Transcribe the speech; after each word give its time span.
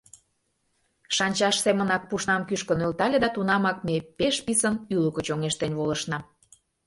Шанчаш 1.15 1.55
семынак 1.63 2.03
пушнам 2.09 2.41
кӱшкӧ 2.49 2.73
нӧлтале 2.79 3.17
да 3.23 3.29
тунамак 3.35 3.77
ме 3.87 3.95
пеш 4.17 4.35
писын 4.45 4.75
ӱлыкӧ 4.95 5.21
чоҥештен 5.27 5.71
волышна. 5.79 6.19